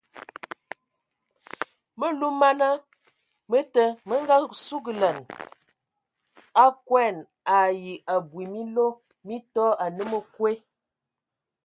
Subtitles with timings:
[1.99, 2.69] Məluməna
[3.49, 5.17] mə te mə ngasugəlan
[6.63, 7.15] a koɛn
[7.57, 7.77] ai
[8.13, 8.87] abɔ minlo
[9.25, 10.51] mi tɔ anə məkwe.